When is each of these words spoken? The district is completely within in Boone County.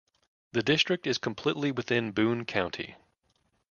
The 0.53 0.63
district 0.63 1.05
is 1.05 1.19
completely 1.19 1.71
within 1.71 2.05
in 2.05 2.11
Boone 2.11 2.43
County. 2.45 2.95